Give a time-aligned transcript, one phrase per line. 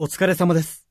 [0.00, 0.87] お疲れ様です。